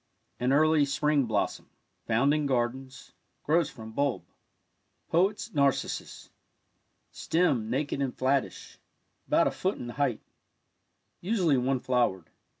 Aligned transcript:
An 0.39 0.51
early 0.51 0.83
spring 0.83 1.25
blossom— 1.25 1.69
found 2.07 2.33
in 2.33 2.47
gardens— 2.47 3.11
grows 3.43 3.69
from 3.69 3.91
bulb. 3.91 4.23
Poet's 5.11 5.53
Narcissus.— 5.53 6.31
Stem 7.23 7.69
naked 7.69 8.01
and 8.01 8.17
flattish— 8.17 8.79
about 9.27 9.45
a 9.45 9.51
foot 9.51 9.77
in 9.77 9.89
height— 9.89 10.21
usually 11.21 11.55
one 11.59 11.81
flowered. 11.81 12.31